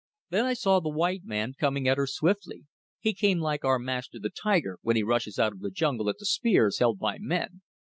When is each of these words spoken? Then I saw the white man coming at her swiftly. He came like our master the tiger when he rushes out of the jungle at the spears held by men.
Then 0.31 0.45
I 0.45 0.55
saw 0.55 0.79
the 0.79 0.89
white 0.89 1.25
man 1.25 1.53
coming 1.53 1.87
at 1.87 1.99
her 1.99 2.07
swiftly. 2.07 2.65
He 3.01 3.13
came 3.13 3.37
like 3.37 3.63
our 3.63 3.77
master 3.77 4.17
the 4.17 4.31
tiger 4.31 4.79
when 4.81 4.95
he 4.95 5.03
rushes 5.03 5.37
out 5.37 5.51
of 5.51 5.59
the 5.59 5.69
jungle 5.69 6.09
at 6.09 6.17
the 6.17 6.25
spears 6.25 6.79
held 6.79 6.97
by 6.97 7.17
men. 7.19 7.61